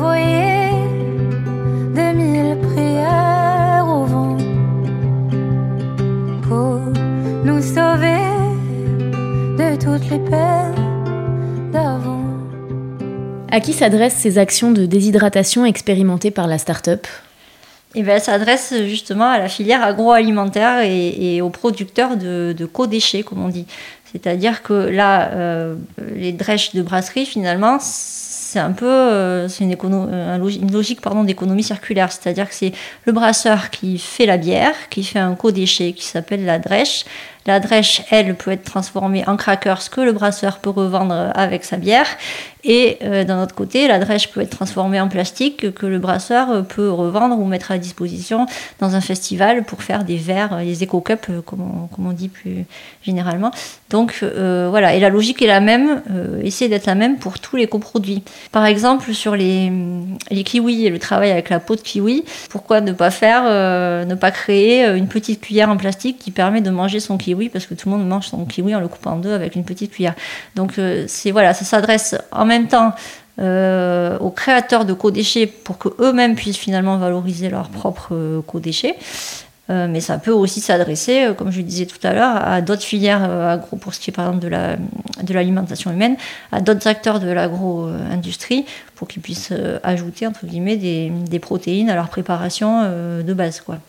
qui 13.63 13.73
s'adressent 13.73 14.13
ces 14.13 14.37
actions 14.37 14.71
de 14.71 14.85
déshydratation 14.85 15.65
expérimentées 15.65 16.31
par 16.31 16.47
la 16.47 16.59
start-up 16.59 17.07
eh 17.95 18.01
ben, 18.01 18.17
ça 18.19 18.31
s'adresse 18.31 18.73
justement 18.87 19.29
à 19.29 19.37
la 19.37 19.47
filière 19.47 19.83
agroalimentaire 19.83 20.81
et, 20.83 21.41
aux 21.41 21.51
producteurs 21.51 22.17
de, 22.17 22.65
co-déchets, 22.65 23.21
comme 23.21 23.43
on 23.43 23.49
dit. 23.49 23.67
C'est-à-dire 24.11 24.63
que 24.63 24.73
là, 24.73 25.29
euh, 25.31 25.75
les 26.15 26.31
drèches 26.31 26.73
de 26.73 26.81
brasserie, 26.81 27.27
finalement, 27.27 27.77
c'est 27.79 28.59
un 28.59 28.71
peu 28.71 28.85
euh, 28.85 29.47
c'est 29.47 29.63
une, 29.63 29.75
une, 29.83 30.71
logique 30.71 31.01
d'économie 31.25 31.63
circulaire. 31.63 32.11
C'est-à-dire 32.11 32.49
que 32.49 32.55
c'est 32.55 32.73
le 33.05 33.11
brasseur 33.11 33.69
qui 33.69 33.99
fait 33.99 34.25
la 34.25 34.37
bière, 34.37 34.75
qui 34.89 35.03
fait 35.03 35.19
un 35.19 35.35
co-déchet 35.35 35.93
qui 35.93 36.05
s'appelle 36.05 36.45
la 36.45 36.59
drèche, 36.59 37.05
la 37.45 37.59
drèche, 37.59 38.03
elle, 38.09 38.35
peut 38.35 38.51
être 38.51 38.63
transformée 38.63 39.27
en 39.27 39.35
crackers 39.35 39.89
que 39.89 40.01
le 40.01 40.13
brasseur 40.13 40.59
peut 40.59 40.69
revendre 40.69 41.31
avec 41.35 41.65
sa 41.65 41.77
bière. 41.77 42.07
Et 42.65 42.97
euh, 43.03 43.25
d'un 43.25 43.43
autre 43.43 43.53
côté, 43.53 43.89
la 43.89 43.99
drèche 43.99 44.29
peut 44.29 44.39
être 44.39 44.51
transformée 44.51 45.01
en 45.01 45.09
plastique 45.09 45.73
que 45.73 45.85
le 45.85 45.99
brasseur 45.99 46.65
peut 46.65 46.89
revendre 46.89 47.37
ou 47.37 47.45
mettre 47.45 47.71
à 47.71 47.77
disposition 47.77 48.45
dans 48.79 48.95
un 48.95 49.01
festival 49.01 49.65
pour 49.65 49.83
faire 49.83 50.05
des 50.05 50.15
verres, 50.15 50.59
les 50.59 50.81
éco-cups, 50.81 51.29
euh, 51.29 51.41
comme, 51.41 51.89
on, 51.97 52.11
dit 52.13 52.29
plus 52.29 52.65
généralement. 53.01 53.51
Donc 53.89 54.19
euh, 54.23 54.67
voilà, 54.69 54.95
et 54.95 55.01
la 55.01 55.09
logique 55.09 55.41
est 55.41 55.47
la 55.47 55.59
même, 55.59 56.01
essayer 56.43 56.69
d'être 56.69 56.85
la 56.85 56.95
même 56.95 57.17
pour 57.17 57.39
tous 57.39 57.57
les 57.57 57.67
coproduits. 57.67 58.23
Par 58.51 58.65
exemple, 58.65 59.13
sur 59.13 59.35
les, 59.35 59.71
les 60.29 60.43
kiwis 60.43 60.85
et 60.85 60.89
le 60.89 60.99
travail 60.99 61.31
avec 61.31 61.49
la 61.49 61.59
peau 61.59 61.75
de 61.75 61.81
kiwi, 61.81 62.23
pourquoi 62.49 62.81
ne 62.81 62.93
pas 62.93 63.11
faire, 63.11 63.43
ne 63.43 64.15
pas 64.15 64.31
créer 64.31 64.85
une 64.85 65.07
petite 65.07 65.41
cuillère 65.41 65.69
en 65.69 65.77
plastique 65.77 66.19
qui 66.19 66.31
permet 66.31 66.61
de 66.61 66.69
manger 66.69 66.99
son 66.99 67.17
kiwi 67.17 67.32
kiwi 67.33 67.49
parce 67.49 67.65
que 67.65 67.73
tout 67.73 67.89
le 67.89 67.97
monde 67.97 68.07
mange 68.07 68.27
son 68.27 68.45
kiwi 68.45 68.75
en 68.75 68.79
le 68.79 68.87
coupant 68.87 69.11
en 69.11 69.17
deux 69.17 69.33
avec 69.33 69.55
une 69.55 69.63
petite 69.63 69.91
cuillère. 69.91 70.15
Donc 70.55 70.77
euh, 70.77 71.05
c'est 71.07 71.31
voilà, 71.31 71.53
ça 71.53 71.65
s'adresse 71.65 72.15
en 72.31 72.45
même 72.45 72.67
temps 72.67 72.93
euh, 73.39 74.17
aux 74.19 74.29
créateurs 74.29 74.85
de 74.85 74.93
co-déchets 74.93 75.47
pour 75.47 75.77
que 75.77 75.89
eux-mêmes 75.99 76.35
puissent 76.35 76.57
finalement 76.57 76.97
valoriser 76.97 77.49
leurs 77.49 77.69
propres 77.69 78.13
euh, 78.13 78.41
co-déchets. 78.45 78.95
mais 79.69 80.01
ça 80.01 80.17
peut 80.19 80.31
aussi 80.31 80.59
s'adresser, 80.59 81.33
comme 81.35 81.49
je 81.49 81.57
le 81.57 81.63
disais 81.63 81.87
tout 81.87 82.05
à 82.05 82.13
l'heure, 82.13 82.35
à 82.35 82.61
d'autres 82.61 82.83
filières 82.83 83.23
agro, 83.23 83.77
pour 83.77 83.93
ce 83.93 83.99
qui 83.99 84.11
est 84.11 84.13
par 84.13 84.25
exemple 84.25 84.43
de, 84.43 84.49
la, 84.49 84.75
de 85.23 85.33
l'alimentation 85.33 85.89
humaine, 85.89 86.15
à 86.51 86.61
d'autres 86.61 86.85
acteurs 86.87 87.19
de 87.19 87.31
l'agro-industrie, 87.31 88.65
pour 88.93 89.07
qu'ils 89.07 89.23
puissent 89.23 89.53
ajouter 89.81 90.27
entre 90.27 90.45
guillemets 90.45 90.77
des, 90.77 91.09
des, 91.09 91.39
protéines 91.39 91.89
à 91.89 91.95
leur 91.95 92.09
préparation 92.09 92.83
de 93.29 93.33
base. 93.33 93.61
Quoi. 93.61 93.79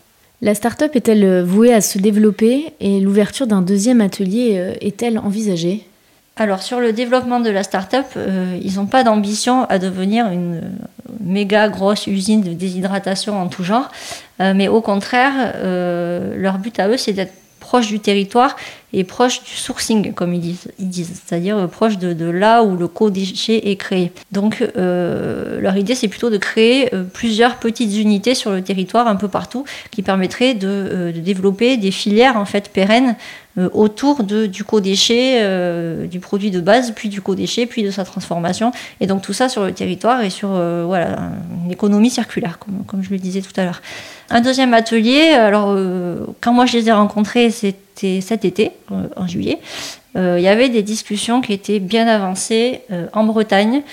La 0.41 0.53
start-up 0.53 0.95
est-elle 0.95 1.43
vouée 1.43 1.73
à 1.73 1.81
se 1.81 1.97
développer 1.97 2.73
et 2.79 2.99
l'ouverture 2.99 3.47
d'un 3.47 3.61
deuxième 3.61 4.01
atelier 4.01 4.55
euh, 4.57 4.73
est-elle 4.81 5.17
envisagée? 5.17 5.87
Alors 6.37 6.61
sur 6.61 6.81
le 6.81 6.91
développement 6.91 7.39
de 7.39 7.49
la 7.49 7.63
start-up, 7.63 8.05
euh, 8.17 8.57
ils 8.61 8.75
n'ont 8.75 8.87
pas 8.87 9.05
d'ambition 9.05 9.63
à 9.69 9.79
devenir 9.79 10.27
une 10.27 10.61
méga 11.21 11.69
grosse 11.69 12.07
usine 12.07 12.41
de 12.41 12.51
déshydratation 12.51 13.41
en 13.41 13.47
tout 13.47 13.63
genre, 13.63 13.89
euh, 14.41 14.53
mais 14.53 14.67
au 14.67 14.81
contraire, 14.81 15.31
euh, 15.55 16.35
leur 16.35 16.57
but 16.57 16.77
à 16.79 16.89
eux, 16.89 16.97
c'est 16.97 17.13
d'être 17.13 17.33
proche 17.61 17.87
du 17.87 17.99
territoire 17.99 18.57
proche 19.03 19.43
du 19.43 19.51
sourcing, 19.51 20.13
comme 20.13 20.33
ils 20.33 20.55
disent, 20.79 21.21
c'est-à-dire 21.25 21.57
euh, 21.57 21.67
proche 21.67 21.97
de, 21.97 22.25
là 22.29 22.63
où 22.63 22.77
le 22.77 22.87
co-déchet 22.87 23.69
est 23.69 23.75
créé. 23.75 24.11
Donc 24.31 24.63
euh, 24.77 25.59
leur 25.59 25.75
idée, 25.77 25.95
c'est 25.95 26.07
plutôt 26.07 26.29
de 26.29 26.37
créer 26.37 26.93
euh, 26.93 27.03
plusieurs 27.03 27.57
petites 27.57 27.97
unités 27.97 28.35
sur 28.35 28.51
le 28.51 28.61
territoire, 28.61 29.07
un 29.07 29.15
peu 29.15 29.27
partout, 29.27 29.65
qui 29.91 30.01
permettraient 30.01 30.53
de, 30.53 31.11
développer 31.15 31.77
des 31.77 31.91
filières 31.91 32.37
en 32.37 32.45
fait 32.45 32.69
pérennes 32.69 33.15
autour 33.73 34.23
de, 34.23 34.47
du 34.47 34.65
co-déchet, 34.65 36.07
du 36.07 36.19
produit 36.19 36.51
de 36.51 36.59
base, 36.59 36.91
puis 36.93 37.07
du 37.07 37.21
co-déchet, 37.21 37.65
puis 37.65 37.83
de 37.83 37.91
sa 37.91 38.03
transformation. 38.03 38.73
Et 38.99 39.07
donc 39.07 39.21
tout 39.21 39.31
ça 39.31 39.47
sur 39.47 39.63
le 39.63 39.71
territoire 39.71 40.21
et 40.21 40.29
sur 40.29 40.49
voilà, 40.49 41.31
une 41.63 41.71
économie 41.71 42.09
circulaire, 42.09 42.59
comme, 42.59 43.01
je 43.01 43.11
le 43.11 43.17
disais 43.17 43.39
tout 43.39 43.53
à 43.55 43.63
l'heure. 43.63 43.81
Un 44.29 44.41
deuxième 44.41 44.73
atelier, 44.73 45.29
alors 45.29 45.73
quand 46.41 46.51
moi 46.51 46.65
je 46.65 46.77
les 46.77 46.89
ai 46.89 46.91
rencontrés, 46.91 47.49
cet 47.95 48.45
été, 48.45 48.71
euh, 48.91 49.07
en 49.15 49.27
juillet, 49.27 49.59
euh, 50.15 50.39
il 50.39 50.43
y 50.43 50.47
avait 50.47 50.69
des 50.69 50.83
discussions 50.83 51.41
qui 51.41 51.53
étaient 51.53 51.79
bien 51.79 52.07
avancées 52.07 52.81
en 53.13 53.23
Bretagne. 53.23 53.83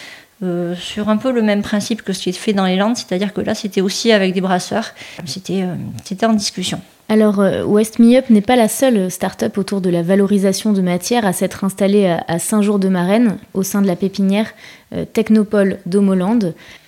Euh, 0.42 0.74
sur 0.74 1.08
un 1.08 1.18
peu 1.18 1.30
le 1.30 1.40
même 1.40 1.62
principe 1.62 2.02
que 2.02 2.12
ce 2.12 2.24
qui 2.24 2.30
est 2.30 2.32
fait 2.32 2.52
dans 2.52 2.66
les 2.66 2.74
Landes, 2.74 2.96
c'est-à-dire 2.96 3.32
que 3.32 3.40
là 3.40 3.54
c'était 3.54 3.80
aussi 3.80 4.10
avec 4.10 4.34
des 4.34 4.40
brasseurs, 4.40 4.90
c'était 5.24 5.64
en 6.26 6.32
discussion. 6.32 6.80
Alors, 7.08 7.38
West 7.66 7.98
Me 7.98 8.16
Up 8.16 8.30
n'est 8.30 8.40
pas 8.40 8.56
la 8.56 8.68
seule 8.68 9.10
start-up 9.10 9.58
autour 9.58 9.80
de 9.80 9.90
la 9.90 10.02
valorisation 10.02 10.72
de 10.72 10.80
matière 10.80 11.26
à 11.26 11.32
s'être 11.32 11.62
installée 11.62 12.16
à, 12.26 12.38
Saint-Jour-de-Marraine, 12.38 13.36
au 13.54 13.62
sein 13.62 13.82
de 13.82 13.86
la 13.86 13.96
pépinière 13.96 14.52
euh, 14.94 15.04
Technopole 15.04 15.78
d'Homoland. 15.86 16.38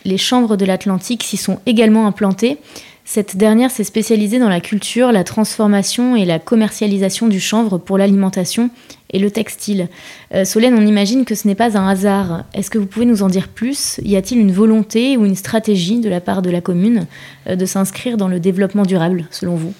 Les 0.04 0.18
chambres 0.18 0.56
de 0.56 0.64
l'Atlantique 0.64 1.22
s'y 1.22 1.36
sont 1.36 1.60
également 1.66 2.06
implantées. 2.06 2.58
Cette 3.06 3.36
dernière 3.36 3.70
s'est 3.70 3.84
spécialisée 3.84 4.38
dans 4.38 4.48
la 4.48 4.60
culture, 4.60 5.12
la 5.12 5.24
transformation 5.24 6.16
et 6.16 6.24
la 6.24 6.38
commercialisation 6.38 7.28
du 7.28 7.38
chanvre 7.38 7.76
pour 7.76 7.98
l'alimentation 7.98 8.70
et 9.10 9.18
le 9.18 9.30
textile. 9.30 9.88
Euh, 10.34 10.46
Solène, 10.46 10.74
on 10.74 10.86
imagine 10.86 11.26
que 11.26 11.34
ce 11.34 11.46
n'est 11.46 11.54
pas 11.54 11.76
un 11.76 11.86
hasard. 11.86 12.44
Est-ce 12.54 12.70
que 12.70 12.78
vous 12.78 12.86
pouvez 12.86 13.04
nous 13.04 13.22
en 13.22 13.28
dire 13.28 13.48
plus? 13.48 14.00
Y 14.02 14.16
a-t-il 14.16 14.40
une 14.40 14.52
volonté 14.52 15.18
ou 15.18 15.26
une 15.26 15.36
stratégie 15.36 16.00
de 16.00 16.08
la 16.08 16.22
part 16.22 16.40
de 16.40 16.48
la 16.48 16.62
commune 16.62 17.06
euh, 17.46 17.56
de 17.56 17.66
s'inscrire 17.66 18.16
dans 18.16 18.26
le 18.26 18.40
développement 18.40 18.84
durable, 18.84 19.26
selon 19.30 19.54
vous? 19.54 19.74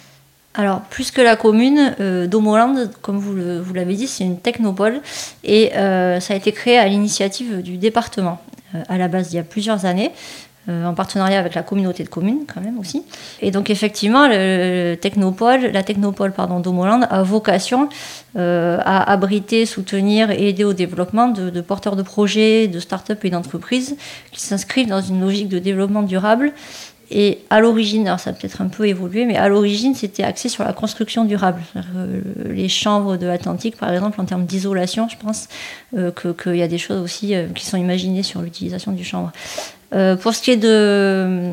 Alors, 0.53 0.83
plus 0.83 1.11
que 1.11 1.23
la 1.23 1.35
commune, 1.35 1.97
euh, 2.01 2.27
Domoland, 2.27 2.89
comme 3.01 3.19
vous, 3.19 3.35
vous 3.65 3.75
l'avez 3.75 3.95
dit, 3.95 4.07
c'est 4.07 4.25
une 4.25 4.39
technopole 4.39 5.01
et 5.43 5.71
ça 5.75 6.35
a 6.35 6.37
été 6.37 6.53
créé 6.53 6.77
à 6.77 6.87
l'initiative 6.87 7.63
du 7.63 7.79
département 7.79 8.41
à 8.89 8.99
la 8.99 9.09
base 9.09 9.33
il 9.33 9.37
y 9.37 9.39
a 9.39 9.45
plusieurs 9.45 9.85
années. 9.85 10.11
Euh, 10.71 10.87
en 10.87 10.95
partenariat 10.95 11.39
avec 11.39 11.55
la 11.55 11.63
communauté 11.63 12.05
de 12.05 12.09
communes 12.09 12.45
quand 12.53 12.63
même 12.63 12.79
aussi. 12.79 13.03
Et 13.43 13.51
donc 13.51 13.69
effectivement, 13.69 14.27
le, 14.29 14.93
le 14.93 14.97
technopole, 14.97 15.67
la 15.67 15.83
technopole 15.83 16.33
pardon, 16.33 16.59
Domoland 16.59 17.03
a 17.03 17.23
vocation 17.23 17.91
euh, 18.37 18.79
à 18.83 19.13
abriter, 19.13 19.67
soutenir 19.67 20.31
et 20.31 20.49
aider 20.49 20.65
au 20.65 20.73
développement 20.73 21.29
de, 21.29 21.51
de 21.51 21.61
porteurs 21.61 21.97
de 21.97 22.03
projets, 22.03 22.67
de 22.67 22.81
start-up 22.81 23.23
et 23.27 23.31
d'entreprises 23.31 23.97
qui 24.33 24.41
s'inscrivent 24.41 24.89
dans 24.89 25.03
une 25.03 25.21
logique 25.21 25.51
de 25.51 25.59
développement 25.59 26.03
durable 26.03 26.55
et 27.11 27.41
à 27.51 27.61
l'origine, 27.61 28.07
alors 28.07 28.21
ça 28.21 28.31
a 28.31 28.33
peut-être 28.33 28.63
un 28.63 28.69
peu 28.69 28.89
évolué, 28.89 29.27
mais 29.27 29.37
à 29.37 29.49
l'origine, 29.49 29.95
c'était 29.95 30.23
axé 30.23 30.49
sur 30.49 30.65
la 30.65 30.73
construction 30.73 31.25
durable. 31.25 31.63
Euh, 31.77 32.21
les 32.47 32.69
chambres 32.69 33.17
de 33.17 33.27
l'Atlantique, 33.27 33.77
par 33.77 33.93
exemple, 33.93 34.21
en 34.21 34.25
termes 34.25 34.47
d'isolation, 34.47 35.09
je 35.09 35.17
pense 35.17 35.49
euh, 35.97 36.11
qu'il 36.13 36.57
y 36.57 36.63
a 36.63 36.69
des 36.69 36.79
choses 36.79 37.03
aussi 37.03 37.35
euh, 37.35 37.47
qui 37.55 37.67
sont 37.67 37.77
imaginées 37.77 38.23
sur 38.23 38.41
l'utilisation 38.41 38.93
du 38.93 39.05
chanvre. 39.05 39.33
Euh, 39.95 40.17
pour 40.17 40.35
ce 40.35 40.43
qui 40.43 40.51
est 40.51 40.57
de 40.57 41.53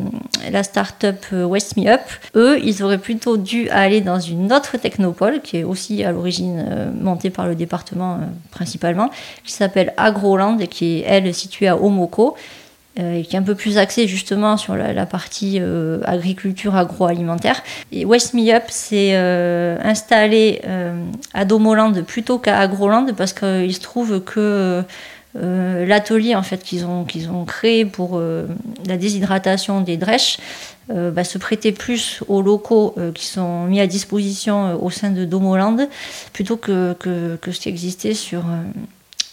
la 0.51 0.63
start-up 0.63 1.25
West 1.31 1.75
Me 1.77 1.87
Up, 1.87 2.01
eux, 2.35 2.57
ils 2.63 2.81
auraient 2.81 2.97
plutôt 2.97 3.37
dû 3.37 3.69
aller 3.69 4.01
dans 4.01 4.19
une 4.19 4.51
autre 4.53 4.77
technopole, 4.77 5.41
qui 5.41 5.57
est 5.57 5.63
aussi 5.63 6.03
à 6.03 6.11
l'origine 6.11 6.91
montée 6.99 7.29
par 7.29 7.45
le 7.45 7.55
département 7.55 8.19
principalement, 8.49 9.11
qui 9.43 9.51
s'appelle 9.51 9.93
Agroland 9.97 10.57
et 10.59 10.67
qui 10.67 10.99
est, 10.99 11.03
elle, 11.05 11.31
située 11.35 11.67
à 11.67 11.77
Omoko 11.77 12.35
euh, 12.99 13.23
qui 13.23 13.37
est 13.37 13.39
un 13.39 13.43
peu 13.43 13.55
plus 13.55 13.77
axé 13.77 14.05
justement 14.05 14.57
sur 14.57 14.75
la, 14.75 15.05
partie 15.05 15.59
euh, 15.61 16.01
agriculture 16.03 16.75
agroalimentaire. 16.75 17.63
Et 17.93 18.03
West 18.03 18.33
Me 18.33 18.53
Up 18.53 18.63
s'est 18.67 19.11
euh, 19.13 19.77
installé 19.81 20.59
à 21.33 21.45
Domoland 21.45 21.93
plutôt 22.03 22.37
qu'à 22.37 22.59
Agroland 22.59 23.07
parce 23.15 23.31
qu'il 23.31 23.73
se 23.73 23.79
trouve 23.79 24.21
que 24.21 24.83
l'atelier 25.33 26.35
en 26.35 26.43
fait 26.43 26.61
qu'ils 26.61 26.85
ont, 26.85 27.05
qu'ils 27.05 27.29
ont 27.29 27.45
créé 27.45 27.85
pour 27.85 28.21
la 28.85 28.97
déshydratation 28.97 29.79
des 29.79 29.95
drèches 29.95 30.39
bah, 30.89 31.23
se 31.23 31.37
prêtait 31.37 31.71
plus 31.71 32.21
aux 32.27 32.41
locaux 32.41 32.93
qui 33.15 33.25
sont 33.25 33.67
mis 33.67 33.79
à 33.79 33.87
disposition 33.87 34.83
au 34.83 34.89
sein 34.89 35.11
de 35.11 35.23
Domoland 35.23 35.77
plutôt 36.33 36.57
que, 36.57 36.93
que, 36.99 37.37
que 37.37 37.53
ce 37.53 37.61
qui 37.61 37.69
existait 37.69 38.13
sur, 38.13 38.43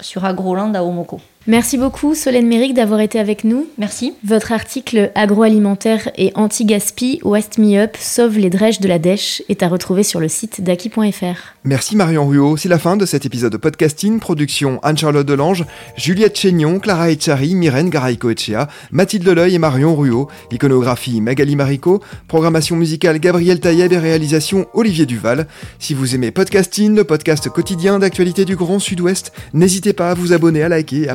sur 0.01 0.25
Agroland 0.25 0.73
à 0.75 0.85
Omoko. 0.85 1.21
Merci 1.47 1.79
beaucoup 1.79 2.15
Solène 2.15 2.47
Méric 2.47 2.75
d'avoir 2.75 3.01
été 3.01 3.19
avec 3.19 3.45
nous. 3.45 3.67
Merci. 3.79 4.13
Votre 4.23 4.53
article 4.53 5.11
agroalimentaire 5.15 6.11
et 6.19 6.31
anti-gaspi 6.35 7.21
West 7.25 7.57
Me 7.57 7.79
Up 7.79 7.97
sauve 7.99 8.39
les 8.39 8.51
drèches 8.51 8.81
de 8.81 8.89
la 8.89 8.99
dèche 8.99 9.43
est 9.49 9.63
à 9.63 9.69
retrouver 9.69 10.03
sur 10.03 10.21
le 10.21 10.29
site 10.29 10.61
d'Aki.fr. 10.63 11.55
Merci 11.65 11.97
Marion 11.97 12.27
Ruot. 12.27 12.57
C'est 12.57 12.69
la 12.69 12.79
fin 12.79 12.97
de 12.97 13.07
cet 13.07 13.25
épisode 13.25 13.53
de 13.53 13.57
podcasting. 13.57 14.21
Production 14.21 14.79
Anne-Charlotte 14.83 15.27
Delange, 15.27 15.65
Juliette 15.97 16.39
Chénion, 16.39 16.81
Clara 16.81 17.11
Echari, 17.11 17.55
Myrène 17.55 17.89
Garaïco-Echea, 17.89 18.69
Mathilde 18.91 19.27
Leleuil 19.27 19.55
et 19.55 19.59
Marion 19.59 19.95
Ruot. 19.95 20.29
Iconographie 20.51 21.21
Magali 21.21 21.57
Marico. 21.57 22.03
Programmation 22.27 22.77
musicale 22.77 23.19
Gabriel 23.21 23.61
Taïeb 23.61 23.93
et 23.93 23.99
réalisation 23.99 24.67
Olivier 24.75 25.07
Duval. 25.07 25.47
Si 25.79 25.95
vous 25.95 26.15
aimez 26.15 26.31
podcasting, 26.31 26.95
le 26.95 27.05
podcast 27.05 27.49
quotidien 27.49 27.99
d'actualité 27.99 28.45
du 28.45 28.57
Grand 28.57 28.79
Sud-Ouest, 28.79 29.33
n'hésitez 29.55 29.93
pas 29.93 30.11
à 30.11 30.15
vous 30.15 30.33
abonner, 30.33 30.63
à 30.63 30.69
liker 30.69 31.05
et 31.05 31.09
à 31.09 31.15